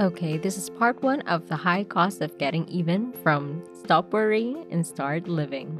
Okay, 0.00 0.38
this 0.38 0.56
is 0.56 0.70
part 0.70 1.02
one 1.02 1.22
of 1.22 1.48
the 1.48 1.56
high 1.56 1.82
cost 1.82 2.20
of 2.22 2.38
getting 2.38 2.68
even 2.68 3.12
from 3.14 3.64
Stop 3.82 4.12
Worrying 4.12 4.64
and 4.70 4.86
Start 4.86 5.26
Living. 5.26 5.74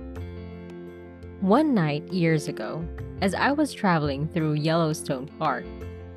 One 1.40 1.72
night 1.72 2.12
years 2.12 2.48
ago, 2.48 2.84
as 3.20 3.32
I 3.32 3.52
was 3.52 3.72
traveling 3.72 4.26
through 4.26 4.54
Yellowstone 4.54 5.28
Park, 5.38 5.64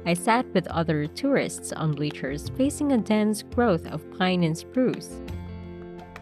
I 0.04 0.16
sat 0.16 0.52
with 0.52 0.66
other 0.70 1.06
tourists 1.06 1.72
on 1.74 1.92
bleachers 1.92 2.50
facing 2.58 2.92
a 2.92 2.98
dense 2.98 3.44
growth 3.44 3.86
of 3.86 4.02
pine 4.18 4.42
and 4.42 4.58
spruce. 4.58 5.22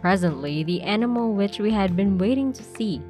Presently, 0.02 0.66
the 0.66 0.82
animal 0.82 1.32
which 1.32 1.60
we 1.60 1.72
had 1.72 1.96
been 1.96 2.18
waiting 2.18 2.52
to 2.52 2.62
see, 2.62 3.02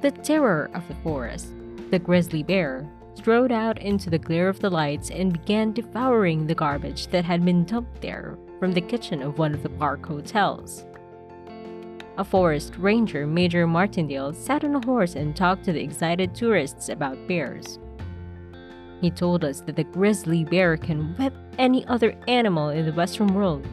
the 0.00 0.10
terror 0.10 0.70
of 0.72 0.88
the 0.88 0.96
forest, 1.02 1.48
the 1.90 1.98
grizzly 1.98 2.42
bear, 2.42 2.90
strode 3.16 3.50
out 3.50 3.80
into 3.80 4.10
the 4.10 4.18
glare 4.18 4.48
of 4.48 4.60
the 4.60 4.70
lights 4.70 5.10
and 5.10 5.32
began 5.32 5.72
devouring 5.72 6.46
the 6.46 6.54
garbage 6.54 7.06
that 7.08 7.24
had 7.24 7.44
been 7.44 7.64
dumped 7.64 8.00
there 8.02 8.38
from 8.58 8.72
the 8.72 8.80
kitchen 8.80 9.22
of 9.22 9.38
one 9.38 9.54
of 9.54 9.62
the 9.62 9.70
park 9.70 10.04
hotels. 10.06 10.84
A 12.18 12.24
forest 12.24 12.76
ranger, 12.78 13.26
Major 13.26 13.66
Martindale, 13.66 14.32
sat 14.32 14.64
on 14.64 14.74
a 14.74 14.86
horse 14.86 15.16
and 15.16 15.34
talked 15.34 15.64
to 15.64 15.72
the 15.72 15.82
excited 15.82 16.34
tourists 16.34 16.88
about 16.88 17.26
bears. 17.26 17.78
He 19.00 19.10
told 19.10 19.44
us 19.44 19.60
that 19.62 19.76
the 19.76 19.84
grizzly 19.84 20.44
bear 20.44 20.76
can 20.76 21.14
whip 21.16 21.34
any 21.58 21.86
other 21.86 22.14
animal 22.28 22.70
in 22.70 22.86
the 22.86 22.92
Western 22.92 23.34
world, 23.34 23.66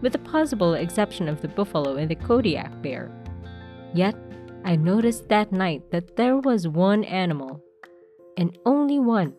with 0.00 0.12
the 0.12 0.18
possible 0.18 0.74
exception 0.74 1.28
of 1.28 1.40
the 1.40 1.48
buffalo 1.48 1.96
and 1.96 2.08
the 2.08 2.14
Kodiak 2.14 2.80
bear. 2.82 3.10
Yet, 3.94 4.14
I 4.64 4.76
noticed 4.76 5.28
that 5.28 5.52
night 5.52 5.90
that 5.90 6.16
there 6.16 6.36
was 6.36 6.68
one 6.68 7.02
animal 7.04 7.62
and 8.36 8.56
only 8.66 8.98
one, 8.98 9.34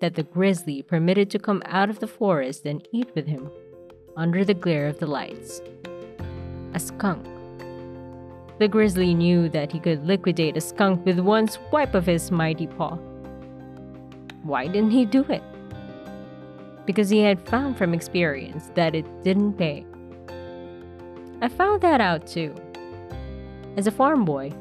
that 0.00 0.14
the 0.14 0.22
grizzly 0.22 0.82
permitted 0.82 1.30
to 1.30 1.38
come 1.38 1.62
out 1.66 1.90
of 1.90 1.98
the 1.98 2.06
forest 2.06 2.64
and 2.66 2.86
eat 2.92 3.10
with 3.14 3.26
him 3.26 3.50
under 4.16 4.44
the 4.44 4.54
glare 4.54 4.86
of 4.86 4.98
the 4.98 5.06
lights. 5.06 5.60
A 6.74 6.78
skunk. 6.78 7.26
The 8.58 8.68
grizzly 8.68 9.14
knew 9.14 9.48
that 9.48 9.72
he 9.72 9.80
could 9.80 10.06
liquidate 10.06 10.56
a 10.56 10.60
skunk 10.60 11.04
with 11.04 11.18
one 11.18 11.48
swipe 11.48 11.94
of 11.94 12.06
his 12.06 12.30
mighty 12.30 12.66
paw. 12.66 12.98
Why 14.42 14.66
didn't 14.66 14.90
he 14.90 15.04
do 15.04 15.24
it? 15.24 15.42
Because 16.86 17.10
he 17.10 17.20
had 17.20 17.48
found 17.48 17.76
from 17.76 17.94
experience 17.94 18.70
that 18.74 18.94
it 18.94 19.06
didn't 19.22 19.54
pay. 19.54 19.86
I 21.42 21.48
found 21.48 21.80
that 21.82 22.00
out 22.00 22.26
too. 22.26 22.54
As 23.76 23.86
a 23.86 23.90
farm 23.90 24.24
boy, 24.24 24.52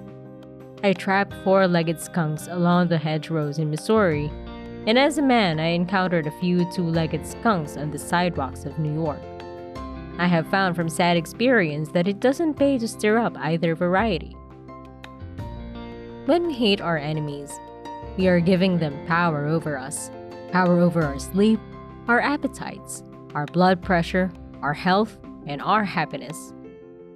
I 0.82 0.94
trapped 0.94 1.34
four 1.44 1.68
legged 1.68 2.00
skunks 2.00 2.48
along 2.48 2.88
the 2.88 2.98
hedgerows 2.98 3.60
in 3.60 3.70
Missouri, 3.70 4.32
and 4.88 4.98
as 4.98 5.18
a 5.18 5.22
man, 5.22 5.60
I 5.60 5.68
encountered 5.68 6.26
a 6.26 6.40
few 6.40 6.70
two 6.72 6.84
legged 6.84 7.28
skunks 7.28 7.76
on 7.76 7.92
the 7.92 8.00
sidewalks 8.00 8.66
of 8.66 8.80
New 8.80 8.94
York. 8.94 9.22
I 10.18 10.28
have 10.28 10.48
found 10.48 10.76
from 10.76 10.90
sad 10.90 11.18
experience 11.18 11.90
that 11.90 12.08
it 12.08 12.20
doesn't 12.20 12.56
pay 12.56 12.78
to 12.78 12.88
stir 12.88 13.18
up 13.18 13.38
either 13.38 13.76
variety. 13.76 14.36
When 16.26 16.48
we 16.48 16.54
hate 16.54 16.82
our 16.82 16.98
enemies, 16.98 17.52
we 18.18 18.28
are 18.28 18.40
giving 18.40 18.80
them 18.80 19.06
power 19.08 19.48
over 19.48 19.78
us 19.78 20.12
power 20.52 20.80
over 20.80 21.04
our 21.04 21.20
sleep, 21.20 21.60
our 22.08 22.20
appetites, 22.20 23.04
our 23.36 23.46
blood 23.46 23.82
pressure, 23.82 24.32
our 24.62 24.74
health, 24.74 25.18
and 25.48 25.62
our 25.62 25.84
happiness. 25.84 26.54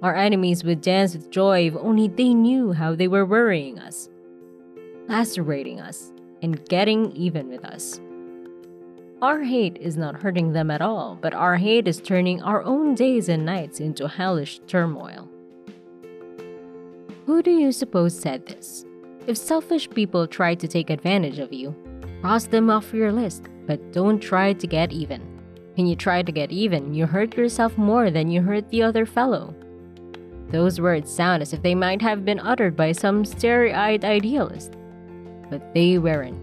Our 0.02 0.14
enemies 0.14 0.64
would 0.64 0.80
dance 0.80 1.14
with 1.14 1.30
joy 1.30 1.68
if 1.68 1.76
only 1.76 2.08
they 2.08 2.34
knew 2.34 2.72
how 2.72 2.94
they 2.94 3.08
were 3.08 3.24
worrying 3.24 3.78
us, 3.78 4.08
lacerating 5.08 5.80
us, 5.80 6.12
and 6.42 6.64
getting 6.68 7.12
even 7.12 7.48
with 7.48 7.64
us. 7.64 8.00
Our 9.22 9.42
hate 9.42 9.78
is 9.80 9.96
not 9.96 10.16
hurting 10.16 10.52
them 10.52 10.70
at 10.70 10.82
all, 10.82 11.16
but 11.20 11.32
our 11.32 11.56
hate 11.56 11.88
is 11.88 12.00
turning 12.00 12.42
our 12.42 12.62
own 12.62 12.94
days 12.94 13.30
and 13.30 13.46
nights 13.46 13.80
into 13.80 14.06
hellish 14.06 14.58
turmoil. 14.66 15.28
Who 17.24 17.42
do 17.42 17.50
you 17.50 17.72
suppose 17.72 18.18
said 18.18 18.44
this? 18.44 18.84
If 19.26 19.38
selfish 19.38 19.88
people 19.88 20.26
try 20.26 20.54
to 20.56 20.68
take 20.68 20.90
advantage 20.90 21.38
of 21.38 21.54
you, 21.54 21.74
cross 22.20 22.46
them 22.46 22.68
off 22.68 22.92
your 22.92 23.12
list, 23.12 23.44
but 23.66 23.92
don't 23.92 24.20
try 24.20 24.52
to 24.52 24.66
get 24.66 24.92
even. 24.92 25.22
When 25.76 25.86
you 25.86 25.96
try 25.96 26.20
to 26.20 26.30
get 26.30 26.52
even, 26.52 26.92
you 26.92 27.06
hurt 27.06 27.34
yourself 27.34 27.78
more 27.78 28.10
than 28.10 28.30
you 28.30 28.42
hurt 28.42 28.68
the 28.68 28.82
other 28.82 29.06
fellow. 29.06 29.54
Those 30.50 30.80
words 30.80 31.10
sound 31.10 31.42
as 31.42 31.52
if 31.52 31.62
they 31.62 31.74
might 31.74 32.02
have 32.02 32.24
been 32.24 32.40
uttered 32.40 32.76
by 32.76 32.92
some 32.92 33.24
starry 33.24 33.72
eyed 33.72 34.04
idealist, 34.04 34.74
but 35.50 35.74
they 35.74 35.98
weren't. 35.98 36.38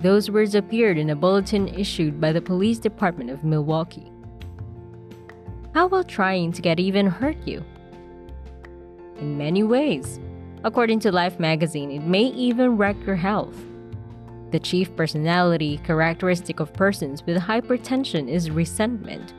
Those 0.00 0.30
words 0.30 0.54
appeared 0.54 0.98
in 0.98 1.10
a 1.10 1.16
bulletin 1.16 1.68
issued 1.68 2.20
by 2.20 2.32
the 2.32 2.42
police 2.42 2.78
department 2.78 3.30
of 3.30 3.44
Milwaukee. 3.44 4.12
How 5.74 5.86
will 5.86 6.04
trying 6.04 6.52
to 6.52 6.62
get 6.62 6.78
even 6.78 7.06
hurt 7.06 7.38
you? 7.46 7.64
In 9.18 9.38
many 9.38 9.62
ways. 9.62 10.20
According 10.64 11.00
to 11.00 11.12
Life 11.12 11.38
magazine, 11.38 11.90
it 11.90 12.02
may 12.02 12.24
even 12.24 12.76
wreck 12.76 12.96
your 13.06 13.16
health. 13.16 13.56
The 14.50 14.60
chief 14.60 14.94
personality 14.96 15.78
characteristic 15.84 16.60
of 16.60 16.72
persons 16.72 17.24
with 17.24 17.36
hypertension 17.36 18.28
is 18.28 18.50
resentment, 18.50 19.34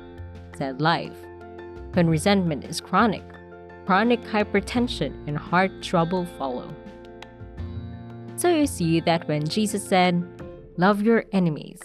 said 0.58 0.82
Life. 0.82 1.18
When 1.94 2.08
resentment 2.10 2.64
is 2.66 2.82
chronic, 2.82 3.24
chronic 3.88 4.22
hypertension 4.24 5.14
and 5.28 5.38
heart 5.38 5.72
trouble 5.82 6.26
follow. 6.38 6.76
So 8.36 8.50
you 8.50 8.68
see 8.68 9.00
that 9.00 9.26
when 9.30 9.48
Jesus 9.48 9.82
said, 9.82 10.28
Love 10.76 11.02
your 11.02 11.24
enemies, 11.32 11.80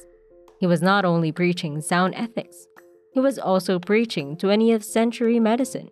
he 0.59 0.67
was 0.67 0.83
not 0.83 1.05
only 1.05 1.31
preaching 1.31 1.81
sound 1.81 2.17
ethics, 2.17 2.67
he 3.13 3.21
was 3.21 3.39
also 3.39 3.79
preaching 3.79 4.37
20th 4.37 4.83
century 4.83 5.39
medicine. 5.39 5.91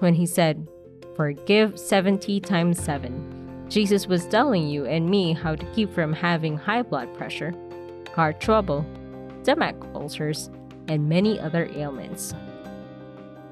When 0.00 0.14
he 0.14 0.26
said, 0.26 0.66
Forgive 1.14 1.78
70 1.78 2.40
times 2.40 2.82
7, 2.82 3.66
Jesus 3.68 4.08
was 4.08 4.26
telling 4.26 4.66
you 4.66 4.84
and 4.84 5.08
me 5.08 5.32
how 5.32 5.54
to 5.54 5.72
keep 5.74 5.94
from 5.94 6.12
having 6.12 6.56
high 6.56 6.82
blood 6.82 7.14
pressure, 7.16 7.54
heart 8.16 8.40
trouble, 8.40 8.84
stomach 9.42 9.76
ulcers, 9.94 10.50
and 10.88 11.08
many 11.08 11.38
other 11.38 11.70
ailments. 11.76 12.34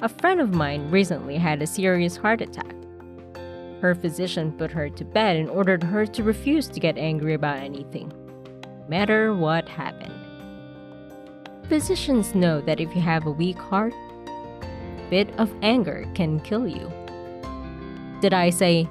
A 0.03 0.11
friend 0.11 0.43
of 0.43 0.53
mine 0.53 0.91
recently 0.91 1.39
had 1.39 1.63
a 1.63 1.67
serious 1.67 2.19
heart 2.19 2.43
attack. 2.43 2.75
Her 3.81 3.95
physician 3.95 4.53
put 4.53 4.71
her 4.71 4.91
to 4.91 5.05
bed 5.07 5.37
and 5.37 5.49
ordered 5.49 5.83
her 5.83 6.05
to 6.05 6.23
refuse 6.23 6.69
to 6.69 6.81
get 6.81 6.99
angry 6.99 7.33
about 7.33 7.61
anything, 7.61 8.13
no 8.63 8.85
matter 8.89 9.35
what 9.35 9.67
happened. 9.71 10.13
Physicians 11.71 12.35
know 12.35 12.61
that 12.61 12.79
if 12.79 12.95
you 12.95 13.01
have 13.01 13.25
a 13.25 13.31
weak 13.31 13.57
heart, 13.57 13.95
a 14.29 15.07
bit 15.09 15.31
of 15.39 15.51
anger 15.63 16.07
can 16.15 16.41
kill 16.41 16.69
you. 16.69 16.93
Did 18.21 18.35
I 18.35 18.51
say 18.51 18.87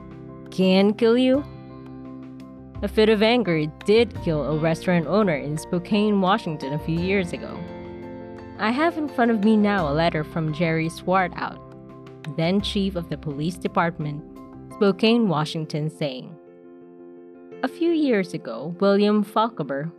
can 0.50 0.92
kill 0.96 1.20
you? 1.20 1.46
A 2.82 2.88
fit 2.88 3.10
of 3.10 3.22
anger 3.22 3.68
did 3.86 4.20
kill 4.24 4.44
a 4.44 4.58
restaurant 4.58 5.06
owner 5.06 5.36
in 5.36 5.56
Spokane, 5.56 6.20
Washington 6.20 6.74
a 6.74 6.80
few 6.80 7.00
years 7.00 7.32
ago. 7.32 7.60
I 8.58 8.72
have 8.72 8.98
in 8.98 9.10
front 9.10 9.32
of 9.32 9.44
me 9.44 9.58
now 9.58 9.92
a 9.92 9.94
letter 9.94 10.24
from 10.24 10.54
Jerry 10.54 10.88
Swartout, 10.88 11.60
then 12.38 12.62
chief 12.62 12.96
of 12.96 13.10
the 13.10 13.18
police 13.18 13.58
department, 13.58 14.24
Spokane, 14.74 15.28
Washington, 15.28 15.90
saying 15.90 16.34
A 17.64 17.68
few 17.68 17.92
years 17.92 18.34
ago, 18.34 18.74
William 18.80 19.26
Falcober, 19.26 19.92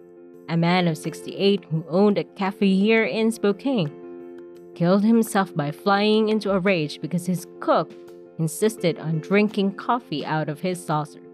a 0.48 0.56
man 0.56 0.88
of 0.88 0.96
68 0.96 1.66
who 1.70 1.84
owned 1.90 2.16
a 2.16 2.24
cafe 2.24 2.74
here 2.74 3.04
in 3.04 3.30
Spokane, 3.30 3.92
killed 4.74 5.04
himself 5.04 5.54
by 5.54 5.70
flying 5.70 6.30
into 6.30 6.50
a 6.50 6.58
rage 6.58 6.98
because 7.02 7.26
his 7.26 7.46
cook 7.60 7.92
insisted 8.38 8.98
on 8.98 9.20
drinking 9.20 9.74
coffee 9.74 10.24
out 10.24 10.48
of 10.48 10.60
his 10.60 10.82
saucer. 10.82 11.25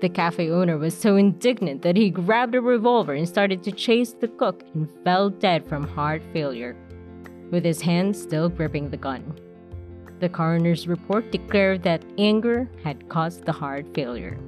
The 0.00 0.08
cafe 0.08 0.50
owner 0.50 0.76
was 0.76 0.96
so 0.96 1.16
indignant 1.16 1.82
that 1.82 1.96
he 1.96 2.10
grabbed 2.10 2.54
a 2.54 2.60
revolver 2.60 3.14
and 3.14 3.28
started 3.28 3.62
to 3.62 3.72
chase 3.72 4.12
the 4.12 4.28
cook 4.28 4.62
and 4.74 4.88
fell 5.02 5.30
dead 5.30 5.66
from 5.66 5.86
heart 5.86 6.22
failure, 6.32 6.76
with 7.50 7.64
his 7.64 7.80
hand 7.80 8.16
still 8.16 8.48
gripping 8.48 8.90
the 8.90 8.96
gun. 8.96 9.38
The 10.20 10.28
coroner's 10.28 10.86
report 10.88 11.30
declared 11.30 11.82
that 11.84 12.04
anger 12.18 12.70
had 12.82 13.08
caused 13.08 13.44
the 13.44 13.52
heart 13.52 13.86
failure. 13.94 14.38